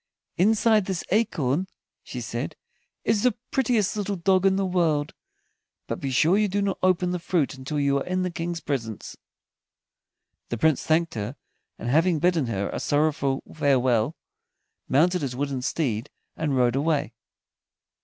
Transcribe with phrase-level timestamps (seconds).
[0.35, 1.67] "Inside this acorn,"
[2.01, 2.55] she said,
[3.03, 5.13] "is the prettiest little dog in the world.
[5.85, 8.61] But be sure you do not open the fruit until you are in the King's
[8.61, 9.15] presence."
[10.49, 11.35] The Prince thanked her,
[11.77, 14.15] and having bidden her a sorrowful farewell,
[14.89, 17.13] mounted his wooden steed and rode away.